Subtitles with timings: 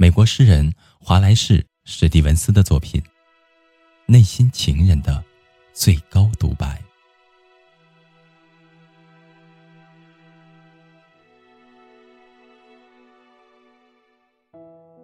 [0.00, 3.00] 美国诗人华莱士·史蒂文斯的作品
[4.06, 5.24] 《内心情人的
[5.72, 6.80] 最高独白》。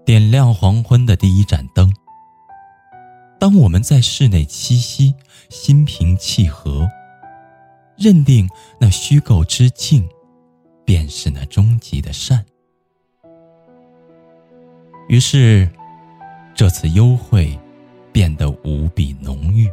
[0.07, 1.93] 点亮黄昏的第一盏灯。
[3.41, 5.13] 当我们在室内栖息，
[5.51, 6.89] 心平气和，
[7.99, 10.09] 认定那虚构之境，
[10.85, 12.47] 便是那终极的善。
[15.09, 15.69] 于是，
[16.55, 17.59] 这次幽会
[18.11, 19.71] 变得无比浓郁，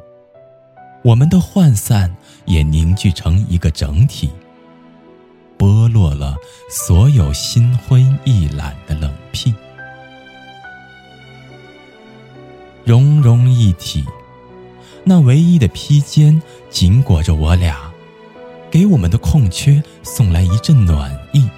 [1.04, 2.14] 我们的涣散
[2.46, 4.30] 也凝聚成一个整体，
[5.58, 6.36] 剥落了
[6.70, 9.54] 所有心灰意懒的冷僻，
[12.84, 14.06] 融融一体。
[15.04, 17.92] 那唯一的披肩紧裹着我俩，
[18.70, 21.50] 给我们的空缺送来一阵暖意，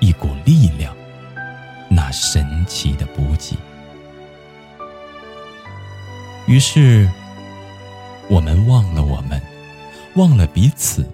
[0.00, 0.97] 一股力量。
[1.88, 3.56] 那神奇的补给。
[6.46, 7.08] 于是，
[8.28, 9.40] 我们忘了我们，
[10.14, 11.06] 忘了彼此，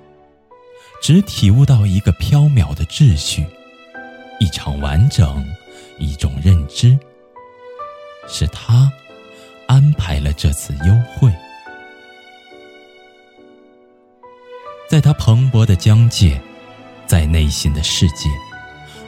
[1.02, 3.46] 只体悟到一个飘渺的秩序，
[4.38, 5.44] 一场完整，
[5.98, 6.98] 一种认知。
[8.26, 8.90] 是他
[9.66, 11.30] 安排了这次幽会，
[14.88, 16.40] 在他蓬勃的疆界，
[17.06, 18.30] 在内心的世界。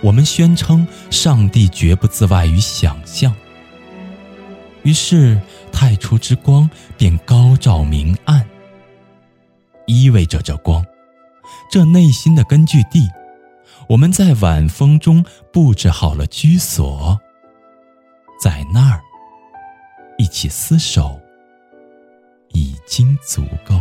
[0.02, 3.34] 我们宣称，上帝绝不自外于想象。
[4.82, 5.40] 于是，
[5.72, 8.46] 太初之光便高照明暗，
[9.86, 10.84] 依偎着这光，
[11.70, 13.08] 这内心的根据地。
[13.88, 17.20] 我们在晚风中布置好了居所，
[18.40, 19.00] 在那儿
[20.18, 21.20] 一起厮守，
[22.52, 23.80] 已经足够。